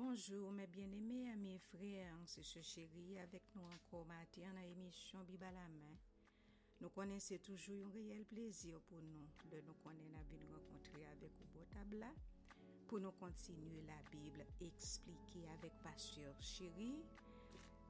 [0.00, 5.44] Bonjour mes bien-aimés amis frères, c'est ce chéri avec nous encore matin dans l'émission Bible.
[6.80, 11.32] Nous connaissons toujours un réel plaisir pour nous de nous connaître et nous rencontrer avec
[11.52, 12.06] vous table
[12.86, 16.94] pour nous continuer la Bible expliquée avec Pasteur Chéri.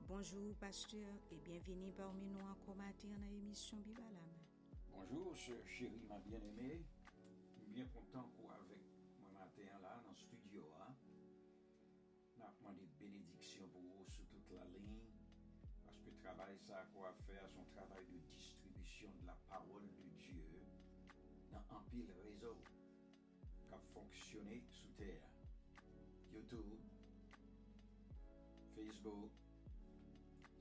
[0.08, 5.04] Bonjour Pasteur et bienvenue parmi nous encore matin dans l'émission Bible à la.
[5.10, 6.86] Bonjour, chéri, ma bien-aimée.
[7.66, 8.30] Bien content
[13.58, 15.02] bénédiction pour vous sur toute la ligne.
[15.84, 20.02] Parce que travail, ça a quoi faire, son travail de distribution de la parole de
[20.16, 20.44] Dieu
[21.50, 22.56] dans un pile réseau
[23.66, 25.28] qui a fonctionné sous terre.
[26.32, 26.78] YouTube,
[28.76, 29.32] Facebook,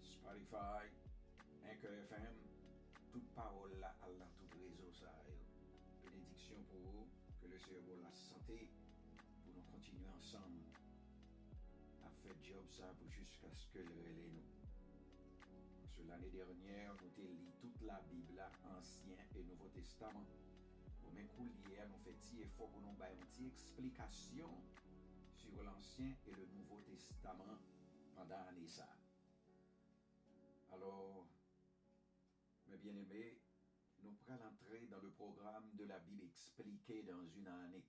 [0.02, 0.90] Spotify,
[1.66, 2.36] Anchor FM,
[3.12, 5.14] toute parole là, dans tout réseau ça.
[6.04, 7.08] Bénédiction pour vous,
[7.41, 8.70] que le vous la santé
[9.44, 10.66] pour nous continuer ensemble
[12.68, 14.43] job ça pour jusqu'à ce que le relais nous.
[15.82, 20.26] Parce que l'année dernière, nous avons lu toute la Bible, Ancien et Nouveau Testament.
[21.05, 24.49] Au même coup, hier, nous faisons effort pour nous faire une petite explication
[25.34, 27.59] sur l'Ancien et le Nouveau Testament
[28.15, 28.90] pendant l'année ça.
[30.71, 31.27] Alors,
[32.68, 33.40] mes bien-aimés,
[34.04, 37.84] nous pourrons entrer dans le programme de la Bible expliquée dans une année.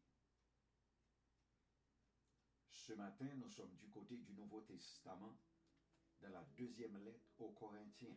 [2.89, 5.36] Ce matin, nous sommes du côté du Nouveau Testament,
[6.22, 8.17] dans la deuxième lettre aux Corinthiens.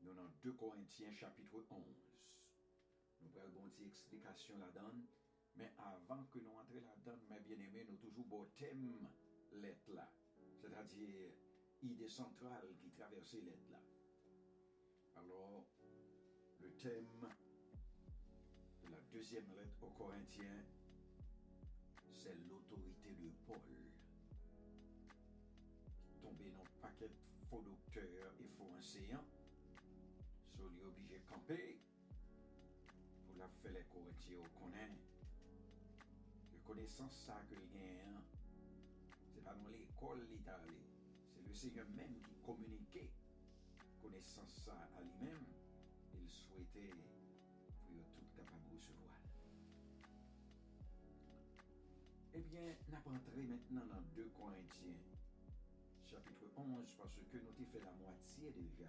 [0.00, 1.84] Nous dans 2 Corinthiens chapitre 11.
[3.20, 4.90] Nous prenons une explication là-dedans,
[5.54, 9.08] mais avant que nous entrions là-dedans, mes bien-aimés, nous toujours beau thème
[9.52, 10.10] lettre là,
[10.60, 11.30] c'est-à-dire
[11.80, 13.80] idée centrale qui traversait lettre là.
[15.14, 15.64] Alors,
[16.58, 17.30] le thème
[18.82, 20.64] de la deuxième lettre aux Corinthiens,
[22.24, 23.60] c'est l'autorité de Paul.
[26.22, 29.26] Tombé dans un paquet de faux docteurs et faux enseignants,
[30.56, 31.78] sont les obligés de camper
[33.26, 35.04] pour la faire les Corinthiens connaître.
[36.50, 38.22] Que connaissance ça que gagne,
[39.34, 40.80] c'est pas dans l'école l'Italie,
[41.28, 43.10] c'est le Seigneur même qui communiquait
[44.00, 45.44] connaissance ça à lui-même.
[46.14, 46.94] Il souhaitait
[52.54, 55.02] bien, allons entrer maintenant dans 2 Corinthiens,
[56.06, 58.86] chapitre 11, parce que nous avons fait la moitié déjà.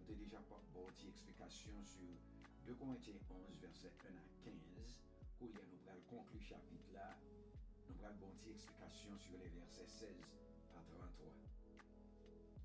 [0.00, 2.08] Nous avons déjà pas une explication sur
[2.64, 4.54] 2 Corinthiens 11, verset 1 à 15.
[5.40, 7.18] Où il y a nous le chapitre là.
[7.90, 10.08] Nous allons une explication sur les versets 16
[10.72, 11.28] à 33.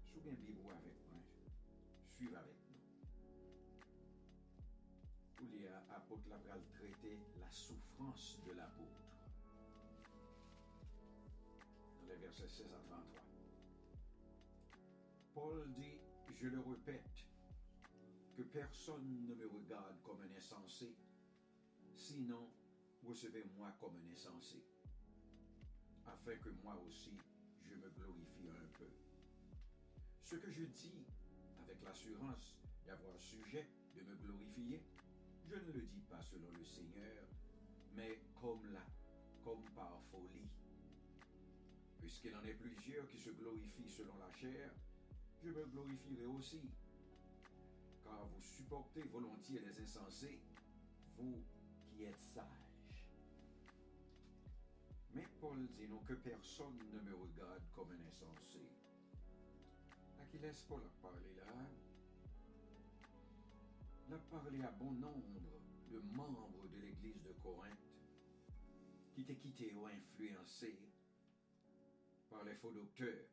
[0.05, 1.19] Souviens bien avec moi.
[2.15, 2.79] Suivez avec nous.
[5.43, 6.37] Où il y a apôtre là
[6.71, 9.02] traiter la souffrance de l'apôtre
[12.33, 13.23] les versets 16 à 33.
[15.33, 15.99] Paul dit,
[16.35, 17.27] je le répète,
[18.35, 20.95] que personne ne me regarde comme un insensé,
[21.95, 22.49] sinon
[23.03, 24.63] recevez-moi comme un insensé,
[26.05, 27.17] afin que moi aussi
[27.61, 28.89] je me glorifie un peu.
[30.23, 31.05] Ce que je dis
[31.61, 34.83] avec l'assurance d'avoir sujet de me glorifier,
[35.45, 37.27] je ne le dis pas selon le Seigneur,
[37.95, 38.85] mais comme là,
[39.43, 40.49] comme par folie
[42.03, 44.69] Puisqu'il en est plusieurs qui se glorifient selon la chair,
[45.41, 46.69] je me glorifierai aussi.
[48.03, 50.41] Car vous supportez volontiers les insensés,
[51.17, 51.41] vous
[51.87, 53.05] qui êtes sages.
[55.13, 58.67] Mais Paul dit non que personne ne me regarde comme un insensé.
[60.19, 61.53] À qui laisse Paul parler là?
[64.07, 65.39] Il a parlé à bon nombre
[65.89, 67.71] de membres de l'église de Corinthe
[69.13, 70.77] qui étaient quittés ou influencés
[72.33, 73.29] par les faux docteurs.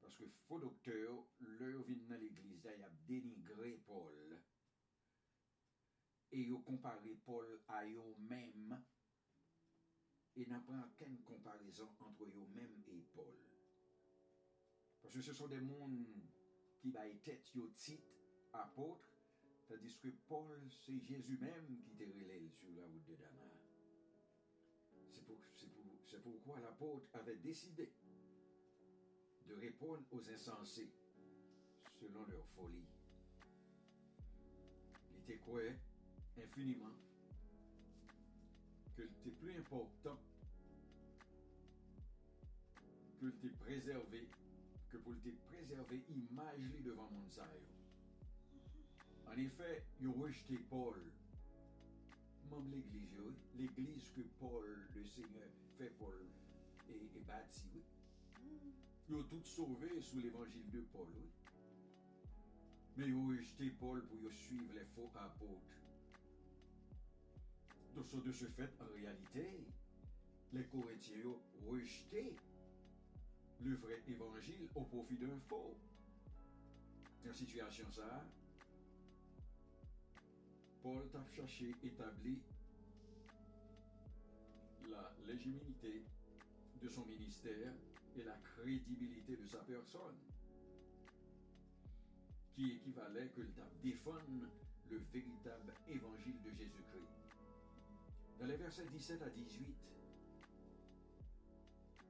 [0.00, 4.42] Parce que faux docteurs, leur viennent dans l'église, ils ont dénigré Paul.
[6.32, 8.82] Et ils ont comparé Paul à eux-mêmes.
[10.34, 13.34] Et n'a pas aucune comparaison entre eux-mêmes et Paul.
[15.00, 16.04] Parce que ce sont des mondes
[16.80, 18.04] qui baillent tête au titre
[18.52, 19.08] apôtre,
[19.66, 23.55] tandis que Paul, c'est Jésus même qui relève sur la route de Damas.
[25.26, 27.92] C'est pour, pour, pourquoi l'apôtre avait décidé
[29.46, 30.92] de répondre aux insensés
[32.00, 32.86] selon leur folie.
[35.10, 35.60] Il était quoi
[36.38, 36.94] infiniment
[38.96, 40.18] que était plus important
[43.20, 44.28] que était préservé
[44.88, 47.28] que pour te préserver image devant mon
[49.26, 51.00] En effet, ont rejeté Paul.
[52.50, 53.34] M'en ensemble l'église, oui.
[53.58, 54.64] l'église que Paul,
[54.94, 55.48] le Seigneur,
[55.78, 56.26] fait Paul
[56.88, 57.82] et, et bâti.
[58.44, 58.72] Oui.
[59.08, 61.08] Ils ont tous sauvé sous l'évangile de Paul.
[61.16, 61.30] Oui.
[62.96, 65.60] Mais ils ont rejeté Paul pour suivre les faux apôtres.
[67.96, 69.64] De ce, de ce fait, en réalité,
[70.52, 72.36] les Corinthiens ont rejeté
[73.60, 75.76] le vrai évangile au profit d'un faux.
[77.24, 78.24] Dans cette situation, ça,
[80.86, 82.38] Paul a cherché établir
[84.88, 86.04] la légitimité
[86.80, 87.72] de son ministère
[88.14, 90.14] et la crédibilité de sa personne,
[92.54, 93.48] qui équivalait que le
[93.82, 94.46] défendre
[94.88, 97.16] le véritable évangile de Jésus-Christ.
[98.38, 99.66] Dans les versets 17 à 18,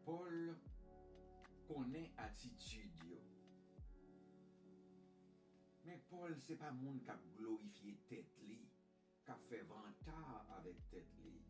[0.05, 0.55] Paul
[1.67, 3.16] connaît attitude.
[6.09, 8.59] Paul, c'est pas monde qui a glorifié tête li,
[9.25, 11.41] qui a fait vantard avec tête li.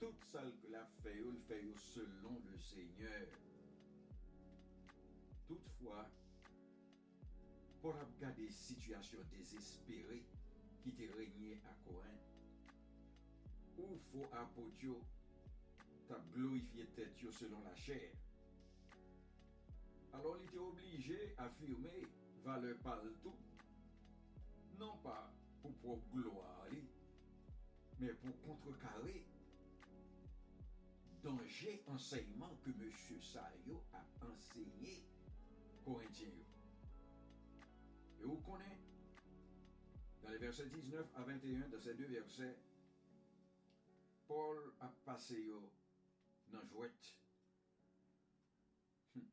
[0.00, 3.28] Tout ça que l'a fait, yo, le fait yo selon le Seigneur.
[5.46, 6.10] Toutefois,
[7.80, 10.24] Paul a regardé des situations désespérées
[10.82, 12.32] qui étaient régnées à Corinthe.
[13.78, 15.00] Où faut apôtre yo,
[16.08, 18.12] t'a glorifié tête yo selon la chair?
[20.12, 22.02] Alors il était obligé à affirmer
[22.44, 23.36] valeur par le tout,
[24.82, 25.18] non pa
[25.62, 26.80] pou prop gloa li,
[28.00, 29.20] men pou kontrekare
[31.22, 32.82] danje enseyman ke M.
[33.28, 34.96] Saryo ap ensegnye
[35.84, 36.48] Korintien yo.
[38.22, 38.82] E ou konen,
[40.22, 42.58] dans les versets 19 à 21 de ces deux versets,
[44.26, 45.62] Paul ap pase yo
[46.50, 47.12] nan jwet.
[49.14, 49.30] Hm.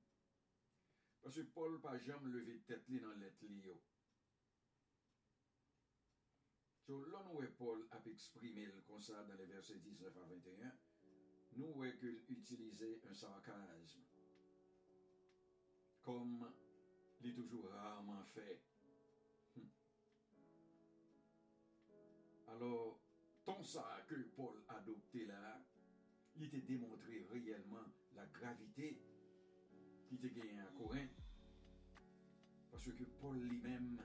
[1.24, 3.81] Parce Paul pa jam leve tet li nan let li yo.
[6.89, 10.74] So, là, voyons Paul a exprimé le comme ça dans les versets 19 à 21.
[11.57, 14.01] Nous voyons qu'il utilisait un sarcasme.
[16.01, 16.51] Comme
[17.21, 18.63] il est toujours rarement fait.
[19.56, 19.69] Hum.
[22.47, 23.00] Alors,
[23.45, 25.63] ton ça que Paul a adopté là,
[26.38, 27.85] il était démontré réellement
[28.15, 29.00] la gravité
[30.07, 31.21] qui était gagnée à Corinthe.
[32.71, 34.01] Parce que Paul lui-même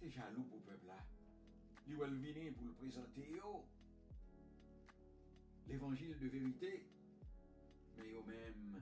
[0.00, 0.90] était jaloux pour le peuple
[1.86, 3.52] Di wèl vini pou l'prezante yo
[5.66, 6.70] l'Evangil de verite
[7.96, 8.76] me yo mèm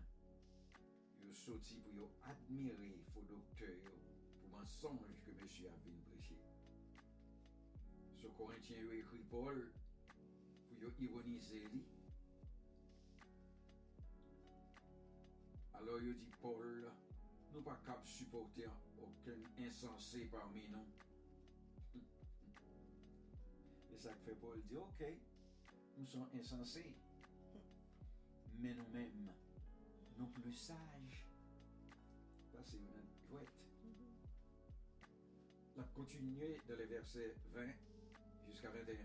[1.25, 3.95] yo soti pou yo admire fò doktor yo
[4.37, 6.37] pou mensonj ke mèche avin preche.
[8.21, 9.65] So Korintien yo ekri Paul
[10.69, 11.85] pou yo ironize li.
[15.81, 16.91] Alors yo di Paul,
[17.55, 18.69] nou pa kap supporte
[19.09, 21.10] oken insensé parmi nou
[24.01, 25.05] Ça que fait Paul dit, ok,
[25.99, 26.97] nous sommes insensés,
[28.59, 29.31] mais nous-mêmes,
[30.17, 31.27] nous plus sages.
[32.51, 32.89] Ça, c'est une
[33.29, 33.47] chouette.
[35.77, 37.67] La continuer dans les versets 20
[38.49, 38.97] jusqu'à 21.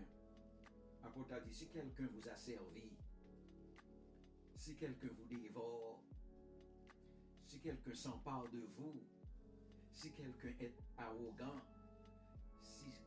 [1.04, 2.90] Apôtre a dit, si quelqu'un vous a servi,
[4.54, 6.00] si quelqu'un vous dévore,
[7.44, 9.02] si quelqu'un s'empare de vous,
[9.92, 11.60] si quelqu'un est arrogant,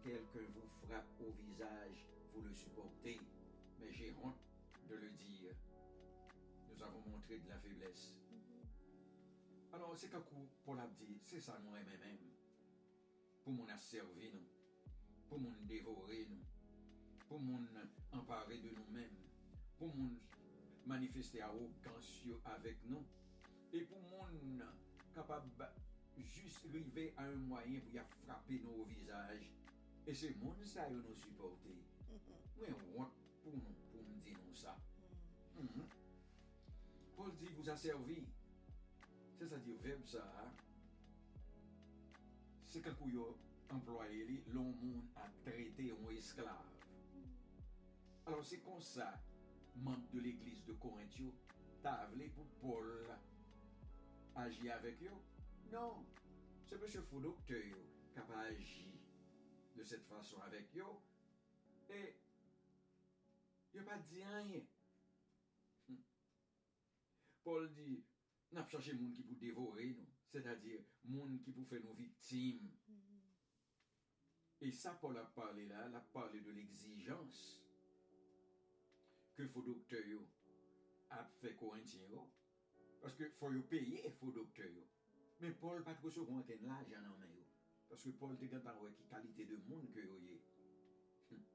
[0.04, 3.20] quelqu'un vous frappe au visage, vous le supportez.
[3.80, 4.36] Mais j'ai honte
[4.90, 5.56] de le dire.
[6.70, 8.16] Nous avons montré de la faiblesse.
[9.72, 12.18] Alors, c'est qu'un coup, Paul a dit, c'est ça nous aimons même.
[13.44, 14.48] Pour mon asservi nous.
[15.28, 16.44] Pour mon dévorer nous.
[17.28, 17.66] Pour mon
[18.12, 19.18] emparer de nous-mêmes.
[19.78, 20.18] Pour mon
[20.86, 23.06] manifester arrogance avec nous.
[23.74, 24.20] Et pour mon
[25.14, 25.50] capable
[26.24, 29.52] juste arriver à un moyen pour y frapper nos visages.
[30.10, 31.70] E se moun sa yo nou supporte.
[32.58, 34.74] Mwen wot pou m di nou sa.
[35.54, 35.84] Mhm.
[37.16, 38.24] Paul di vous a servi.
[39.38, 40.24] Se sa di veb sa,
[42.66, 43.28] se kakou yo
[43.70, 46.74] employe li, loun moun a trete yon esklave.
[48.26, 49.12] Alors se kon sa,
[49.76, 51.36] mank de l'Eglise de Korintio,
[51.86, 53.14] ta avle pou Paul
[54.42, 55.22] aji avek yo?
[55.70, 56.02] Non,
[56.66, 57.86] se mèche foudok te yo
[58.18, 58.90] kap aji
[59.80, 60.90] de set fason avèk yo,
[61.96, 62.02] e
[63.74, 64.62] yo pa di anye.
[65.88, 66.02] Hmm.
[67.46, 67.94] Paul di,
[68.56, 70.84] nap chache moun ki pou devore nou, sè ta dir
[71.14, 72.66] moun ki pou fè nou viktim.
[72.90, 73.10] Mm -hmm.
[74.68, 77.40] E sa Paul ap pale la, la pale de l'exijans
[79.38, 80.26] ke fò dokte yo
[81.16, 82.26] ap fè korintien yo,
[83.02, 84.84] paske fò yo peye fò dokte yo.
[85.40, 87.49] Men Paul pat kouso konten la jan anmen yo.
[87.90, 90.36] Paske Paul te gantan wè ki kalite de moun ke yo ye.
[91.30, 91.46] Hm.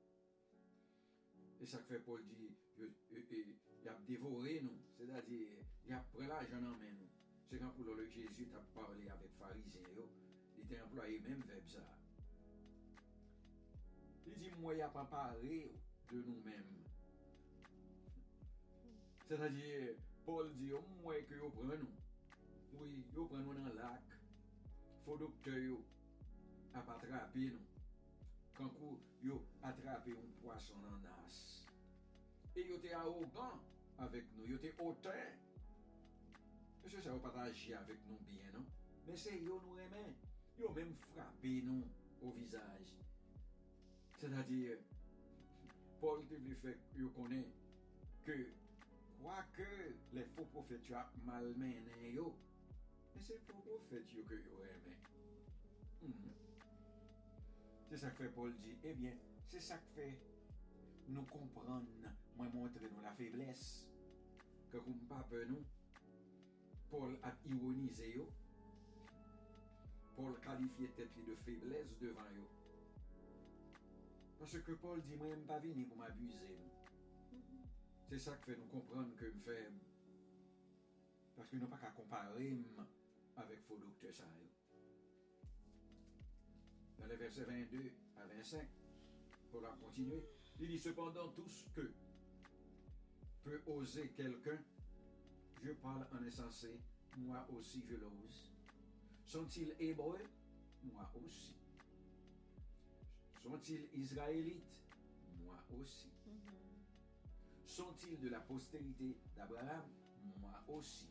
[1.63, 2.49] E sak fe Paul di,
[2.83, 2.89] e,
[3.21, 3.43] e,
[3.85, 4.81] y ap devore nou.
[4.97, 5.39] Se da di,
[5.87, 7.11] y ap prela janan men nou.
[7.49, 10.09] Se kan pou lòlèk Jésus tap parle avèk farize yo,
[10.57, 11.85] li te employe mèm veb sa.
[14.27, 15.71] Li di mwen y ap apare yo
[16.11, 16.75] de nou mèm.
[19.29, 19.71] Se da di,
[20.27, 22.03] Paul di yo mwen ke yo pren nou.
[22.81, 24.17] Oui, yo pren nou nan lak.
[25.07, 25.85] Fodok te yo.
[26.81, 27.71] ap atrape nou.
[28.55, 31.39] Kankou yo atrape yon poason nan as.
[32.55, 33.59] E yo te aogan
[34.05, 35.41] avèk nou, yo te oten.
[36.85, 38.67] E se sa yo pataji avèk nou byen nou.
[39.07, 40.15] Men se yo nou remen,
[40.61, 41.83] yo men frape nou
[42.21, 42.95] ou vizaj.
[44.21, 44.79] Se na dir,
[46.01, 47.51] Paul te vle fèk yo konen
[48.25, 48.39] ke
[49.19, 49.69] kwa ke
[50.17, 52.31] le fò profet yo ap malmenen yo,
[53.15, 55.05] men se fò profet yo ke yo remen.
[56.05, 56.44] Hmm.
[57.89, 60.07] Se sa k fe Paul di, ebyen, eh se sa k fe
[61.15, 61.85] nou kompran
[62.39, 63.65] mwen montre nou la febles.
[64.73, 65.63] Ke koum pa pe nou,
[66.91, 68.27] Paul ap ironize yo,
[70.17, 72.49] Paul kalifiye tet li de febles devan yo.
[74.41, 76.73] Pase ke Paul di mwen mpa vini pou m'abuize nou.
[78.09, 79.79] Se sa k fe nou kompran ke m feb.
[81.35, 82.67] Paske nou pa ka komparem
[83.43, 84.54] avèk fò dokte sa yo.
[87.05, 88.67] Dans les versets 22 à 25,
[89.53, 90.25] Paul a continué.
[90.59, 91.93] Il dit cependant tous que
[93.43, 94.59] peut oser quelqu'un,
[95.63, 96.81] je parle en insensé,
[97.19, 98.55] moi aussi je l'ose.
[99.27, 100.23] Sont-ils hébreux?
[100.83, 101.55] Moi aussi.
[103.43, 104.81] Sont-ils israélites?
[105.43, 106.09] Moi aussi.
[107.67, 109.85] Sont-ils de la postérité d'Abraham?
[110.41, 111.11] Moi aussi.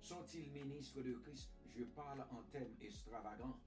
[0.00, 1.50] Sont-ils ministres de Christ?
[1.76, 3.58] Je parle en termes extravagants.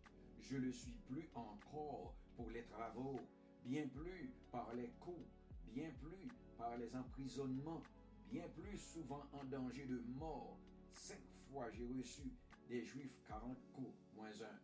[0.49, 3.19] Je le suis plus encore pour les travaux,
[3.65, 5.27] bien plus par les coups,
[5.73, 7.83] bien plus par les emprisonnements,
[8.29, 10.57] bien plus souvent en danger de mort.
[10.93, 11.19] Cinq
[11.51, 12.31] fois j'ai reçu
[12.69, 14.59] des Juifs 40 coups, moins un.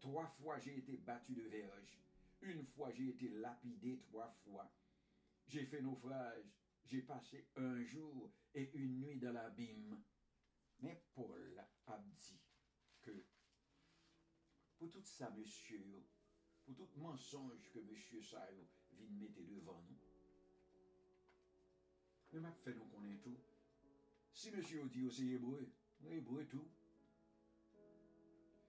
[0.00, 2.00] Trois fois j'ai été battu de verge.
[2.40, 4.72] Une fois, j'ai été lapidé trois fois.
[5.46, 6.46] J'ai fait naufrage.
[6.86, 10.02] J'ai passé un jour et une nuit dans l'abîme.
[10.80, 12.40] Mais Paul a dit
[13.02, 13.10] que
[14.90, 16.04] tout ça, monsieur,
[16.64, 19.98] pour tout mensonge que monsieur Sayo vient mettre devant nous,
[22.32, 23.38] mais m'a fait nous connaître tout.
[24.32, 25.68] Si monsieur dit que c'est hébreu,
[26.08, 26.68] hébreu tout.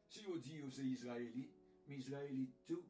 [0.08, 1.54] Si on dit que c'est israélite,
[1.88, 2.84] mais israélite tout.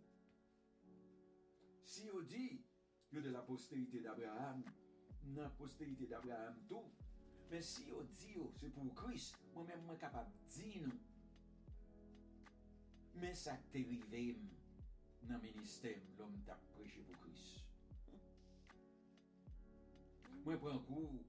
[1.84, 2.64] Si on dit
[3.10, 4.64] que de la postérité d'Abraham,
[5.36, 6.92] la postérité d'Abraham tout,
[7.50, 10.88] mais si on dit que c'est pour Christ, moi-même, je suis capable de dire
[13.20, 14.42] men sak te rivem
[15.30, 17.46] nan ministem lom tap preche pou kris.
[20.46, 21.20] Mwen pren kou,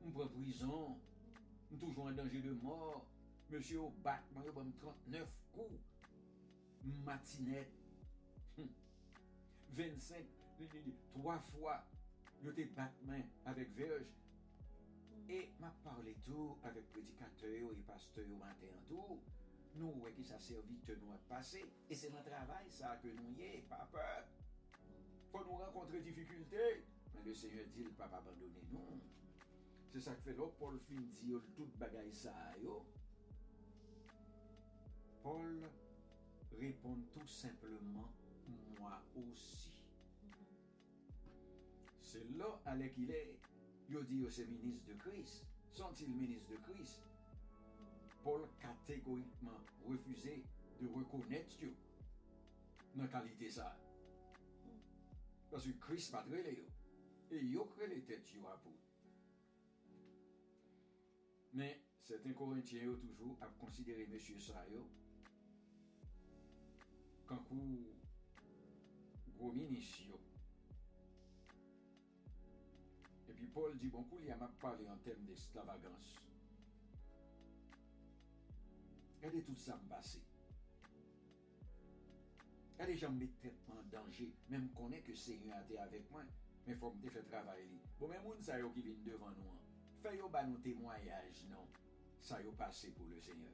[0.00, 0.96] mwen pren prison,
[1.68, 3.02] mwen toujou an danje de mor,
[3.50, 5.80] mwen se yo bat, mwen yo bom 39 kou,
[7.04, 7.76] matinet,
[9.76, 10.30] 25,
[11.14, 11.76] 3 fwa,
[12.44, 14.08] yo te bat men avèk verj,
[15.30, 19.20] e mwen parle tou avèk predikater yo e pasteur yo maten tou,
[19.78, 23.12] nou wè ki sa servi ke nou ak pase, e se nan travay sa ke
[23.18, 24.06] nou ye, pa pe,
[25.30, 26.70] fò nou renkontre difikultè,
[27.14, 28.98] men le seigneur di l pa pa abandonè nou.
[29.90, 32.80] Se sa k fè lò, Paul fin di yo l tout bagay sa yo.
[35.22, 35.66] Paul
[36.60, 38.10] repon tout simplement,
[38.78, 39.74] mwa osi.
[42.10, 43.20] Se lò alè ki lè,
[43.90, 45.40] yo di yo se minis de Kris,
[45.74, 46.96] son til minis de Kris,
[48.22, 50.44] Paul catégoriquement refusé
[50.80, 51.74] de reconnaître Dieu
[52.94, 53.76] dans la qualité ça.
[55.50, 56.42] Parce que Christ pas très
[57.32, 58.32] Et il a les têtes.
[61.52, 64.18] Mais certains Corinthiens ont toujours à considérer M.
[64.18, 64.88] Sayo
[67.50, 67.86] vous
[69.36, 70.18] gros ministre.
[73.28, 76.29] Et puis Paul dit, bon, il y a parlé en termes d'extravagance.
[79.20, 80.22] Regardez tout ça me passer.
[82.72, 83.26] Regardez, gens me
[83.68, 84.32] en danger.
[84.48, 86.22] Même qu'on est que Seigneur a été avec moi.
[86.66, 87.82] Mais il faut me faire travailler.
[87.98, 89.50] Bon, même moun ça qui vient devant nous.
[89.50, 89.60] Hein.
[90.02, 91.68] Fais yo ba nous témoignage, non.
[92.18, 93.52] Ça yo passé pour le Seigneur.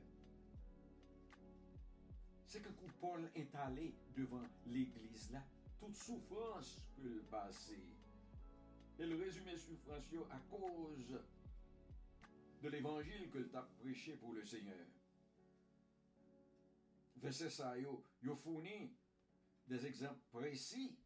[2.44, 5.42] C'est que quand Paul est allé devant l'église là,
[5.80, 7.82] toute souffrance qu'il passait.
[9.00, 11.20] Et le résumé souffrance à cause
[12.62, 14.86] de l'évangile que as prêché pour le Seigneur.
[17.16, 18.94] verset ça, yo, yo fournit
[19.66, 20.96] des exemples précis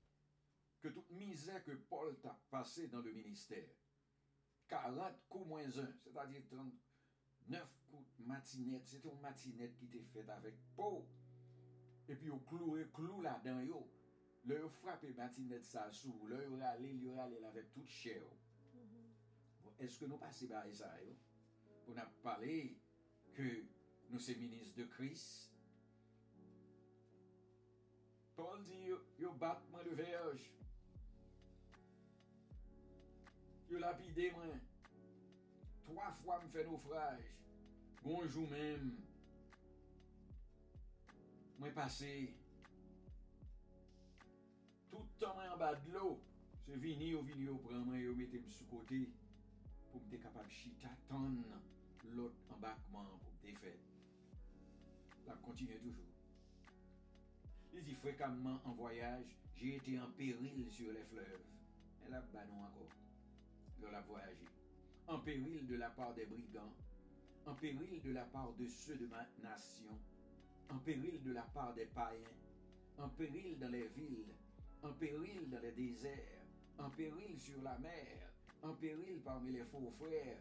[0.81, 3.69] que toute misère que Paul t'a passée dans le ministère.
[4.69, 8.87] 40 coups moins 1, c'est-à-dire 39 coups de matinette.
[8.87, 11.03] C'était une matinette qui était faite avec Paul.
[12.09, 13.89] Et puis, yo cloué clou là-dedans, yo.
[14.45, 18.23] Le yo frappé matinette ça sous, le yo le yo râlé avec toute chair.
[18.75, 19.85] Mm -hmm.
[19.85, 21.15] Est-ce que nous passons par ça, yo?
[21.89, 22.79] On a parlé
[23.35, 23.65] que
[24.09, 25.53] nous sommes ministres de Christ,
[28.41, 30.51] Paul dit, yo battement de verge.
[33.69, 34.45] Yo lapidé, moi.
[35.85, 37.37] Trois fois me fait naufrage.
[38.03, 38.97] Bonjour même.
[41.59, 42.35] Moi passé.
[44.91, 46.19] Tout le temps en bas de l'eau.
[46.65, 49.01] Se vini yo vini yo pran mwen yo metem sou kote
[49.91, 51.41] pou mte kapab chita tan
[52.15, 53.89] lot embakman pou mte fet.
[55.27, 56.10] La kontinye toujou.
[57.73, 61.45] Il dit fréquemment en voyage, j'ai été en péril sur les fleuves.
[62.07, 62.89] Elle a banon encore.
[63.87, 64.47] Elle a voyagé.
[65.07, 66.75] En péril de la part des brigands,
[67.47, 69.99] en péril de la part de ceux de ma nation,
[70.69, 72.19] en péril de la part des païens,
[72.99, 74.35] en péril dans les villes,
[74.83, 76.45] en péril dans les déserts,
[76.79, 80.39] en péril sur la mer, en péril parmi les faux frères.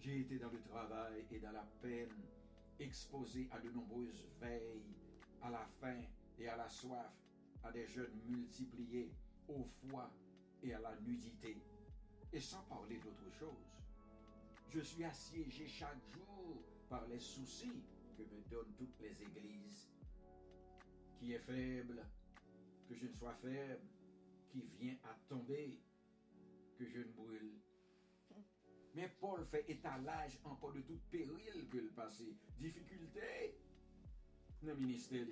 [0.00, 2.08] J'ai été dans le travail et dans la peine,
[2.78, 4.82] exposé à de nombreuses veilles,
[5.42, 6.02] à la faim
[6.38, 7.12] et à la soif,
[7.62, 9.10] à des jeûnes multipliés,
[9.48, 10.10] au foie
[10.62, 11.56] et à la nudité.
[12.32, 13.74] Et sans parler d'autre chose,
[14.70, 17.84] je suis assiégé chaque jour par les soucis
[18.16, 19.88] que me donnent toutes les églises.
[21.18, 22.04] Qui est faible,
[22.88, 23.86] que je ne sois faible,
[24.50, 25.80] qui vient à tomber,
[26.76, 27.52] que je ne brûle.
[28.94, 33.58] Mais Paul fait étalage encore de tout péril que le passé, difficulté
[34.62, 35.26] le ministère.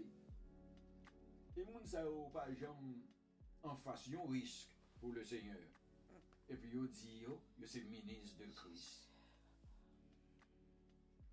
[1.57, 2.81] E moun sa yo pa jam
[3.69, 5.65] an fasyon risk pou le seigneur.
[6.49, 8.87] E pi yo di yo, yo se minis de kris.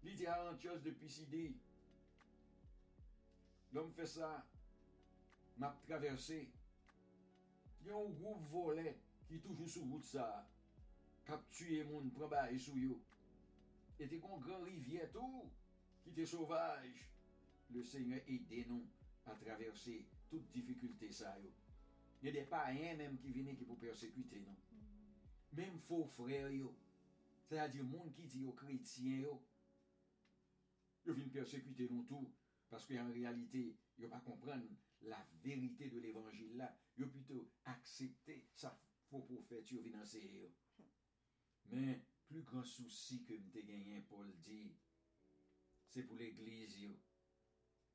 [0.03, 1.45] Li di a an tios de piside.
[3.75, 4.29] Lom fe sa,
[5.61, 6.41] map traverse.
[7.87, 8.91] Yon group volè
[9.29, 10.27] ki toujou sou wout sa.
[11.29, 12.99] Kap tuye moun praba e sou yo.
[13.99, 15.47] E te kon gran rivye tou
[16.03, 16.89] ki te sovaj.
[17.71, 18.87] Le seigneur e denon.
[19.29, 19.95] a traverse
[20.29, 21.51] tout dificulte sa yo.
[22.21, 24.57] Nye de pa yon menm ki vini ki pou persekute non.
[25.57, 26.73] Menm fo frè yo.
[27.47, 29.37] Se la di moun ki di yo kretien yo.
[31.05, 32.29] Yo vini persekute non tou.
[32.69, 33.63] Paske en realite
[33.97, 34.65] yo pa kompran
[35.09, 36.69] la verite de l'evangil la.
[36.99, 38.73] Yo pito aksepte sa
[39.09, 40.51] fo profet yo vini anse yo.
[41.69, 44.63] Men, plu gran souci ke mte genyen Paul di,
[45.89, 46.95] se pou l'eglise yo.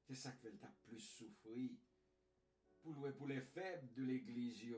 [0.07, 1.71] C'est ça fait le plus souffrir.
[2.83, 4.75] Pour, les faibles de l'église.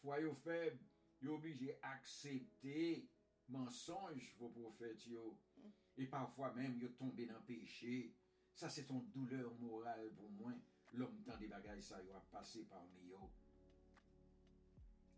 [0.00, 0.78] Foi yo faible,
[1.20, 3.08] yo obligé d'accepter
[3.48, 5.38] mensonge vos prophètes yo.
[5.96, 8.14] Et parfois même yo tombé dans le péché.
[8.54, 10.52] Ça c'est une douleur morale pour moi.
[10.92, 13.30] L'homme tant des bagailles ça yo a passé parmi yo.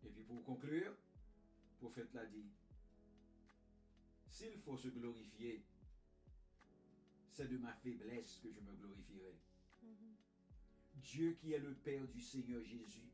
[0.05, 2.51] Et puis pour conclure, le prophète l'a dit,
[4.29, 5.63] s'il faut se glorifier,
[7.41, 9.35] c'est de ma faiblesse que je me glorifierai.
[10.97, 13.09] Dieu qui est le Père du Seigneur Jésus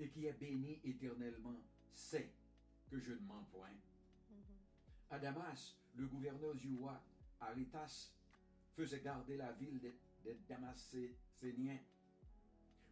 [0.00, 1.60] et qui est béni éternellement
[1.92, 2.32] sait
[2.90, 3.70] que je ne mens point.
[5.08, 7.00] À Damas, le gouverneur du roi,
[7.40, 8.10] Aritas,
[8.74, 11.78] faisait garder la ville des, des Damascéniens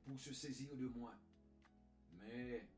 [0.05, 1.13] pour se saisir de moi.
[2.21, 2.69] Mais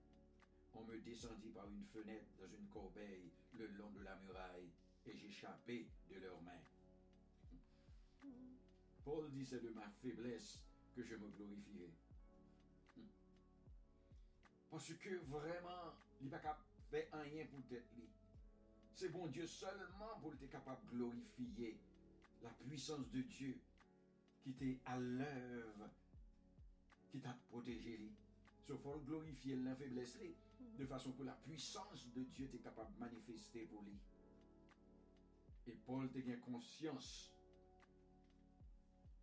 [0.72, 4.70] on me descendit par une fenêtre dans une corbeille le long de la muraille
[5.04, 6.62] et j'échappais de leurs mains.
[9.04, 10.60] Paul dit c'est de ma faiblesse
[10.96, 11.90] que je me glorifierai.
[14.70, 16.58] Parce que vraiment, il n'est pas
[16.90, 17.84] fait rien pour tête
[18.94, 21.78] C'est bon Dieu seulement pour être capable de glorifier
[22.42, 23.58] la puissance de Dieu
[24.42, 25.90] qui était à l'œuvre,
[27.10, 28.00] qui t'a protégé.
[28.68, 30.18] Il faut glorifier la faiblesse
[30.78, 33.98] de façon que la puissance de Dieu est capable de manifester pour lui.
[35.66, 37.33] Et Paul a bien conscience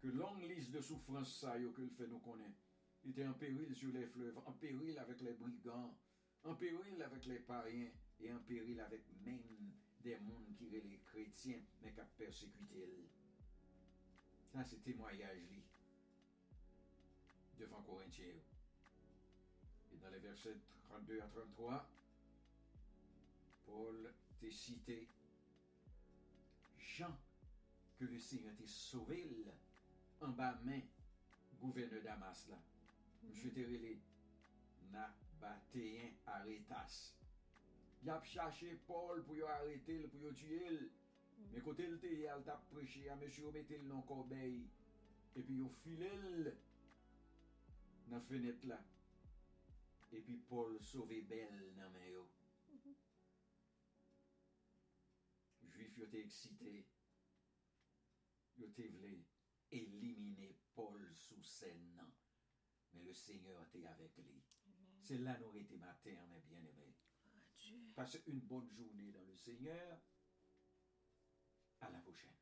[0.01, 2.55] que longue liste de souffrances ça que le fait nous connaît.
[3.03, 5.95] Il était en péril sur les fleuves, en péril avec les brigands,
[6.43, 9.71] en péril avec les païens et en péril avec même
[10.03, 13.09] des mondes qui les chrétiens mais qui persécuté.
[14.51, 15.61] Ça c'est témoignage
[17.59, 18.41] devant Corinthiens.
[19.93, 20.57] Et dans les versets
[20.89, 21.89] 32 à 33,
[23.65, 25.07] Paul t'a cité
[26.79, 27.15] Jean,
[27.99, 29.45] que le Seigneur t'a sauvé
[30.21, 30.84] an ba men
[31.62, 32.55] gouverne Damas mm-hmm.
[32.55, 32.71] mm-hmm.
[33.23, 33.29] la.
[33.29, 33.97] Mche te rele
[34.91, 37.13] na bateyen aretas.
[38.03, 40.79] Yap chache Paul pou yo arete l, pou yo tue l.
[41.51, 44.57] Men kote l te yal tap preche a, mèche yo mette l nan kobey.
[45.38, 46.51] Epi yo file l
[48.12, 48.79] nan fenet la.
[50.12, 52.25] Epi Paul sove bel nan men yo.
[55.71, 56.81] Juif yo te eksite.
[58.57, 59.15] Yo te vle
[59.71, 62.12] elimine Paul sou sen nan.
[62.91, 64.39] Men le seigneur te avek li.
[65.01, 66.91] Se la nou rete mater, men bien eme.
[67.95, 69.99] Passe une bonne journée dans le Seigneur.
[71.81, 72.40] À la prochaine.